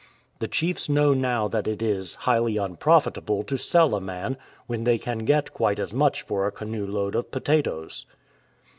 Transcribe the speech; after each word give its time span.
The 0.39 0.47
K 0.47 0.69
145 0.69 0.73
TRANSFORMATION 0.73 0.73
chiefs 0.73 0.89
know 0.89 1.13
now 1.13 1.47
that 1.49 1.67
it 1.69 1.79
is 1.83 2.15
*' 2.17 2.27
highly 2.27 2.57
unprofitable 2.57 3.43
to 3.43 3.55
sell 3.55 3.93
a 3.93 4.01
man, 4.01 4.35
when 4.65 4.83
they 4.83 4.97
can 4.97 5.19
get 5.25 5.53
quite 5.53 5.77
as 5.77 5.93
much 5.93 6.23
for 6.23 6.47
a 6.47 6.51
canoe 6.51 6.87
load 6.87 7.13
of 7.13 7.29
potatoes. 7.29 8.07